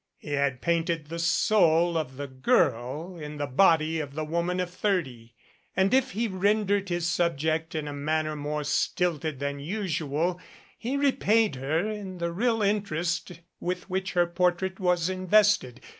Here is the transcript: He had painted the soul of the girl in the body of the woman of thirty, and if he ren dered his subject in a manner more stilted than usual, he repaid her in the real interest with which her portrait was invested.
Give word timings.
He 0.17 0.31
had 0.31 0.63
painted 0.63 1.09
the 1.09 1.19
soul 1.19 1.95
of 1.95 2.17
the 2.17 2.25
girl 2.25 3.19
in 3.21 3.37
the 3.37 3.45
body 3.45 3.99
of 3.99 4.15
the 4.15 4.23
woman 4.23 4.59
of 4.59 4.71
thirty, 4.71 5.35
and 5.77 5.93
if 5.93 6.13
he 6.13 6.27
ren 6.27 6.65
dered 6.65 6.89
his 6.89 7.05
subject 7.05 7.75
in 7.75 7.87
a 7.87 7.93
manner 7.93 8.35
more 8.35 8.63
stilted 8.63 9.37
than 9.39 9.59
usual, 9.59 10.41
he 10.75 10.97
repaid 10.97 11.53
her 11.57 11.87
in 11.87 12.17
the 12.17 12.31
real 12.31 12.63
interest 12.63 13.41
with 13.59 13.91
which 13.91 14.13
her 14.13 14.25
portrait 14.25 14.79
was 14.79 15.07
invested. 15.07 15.81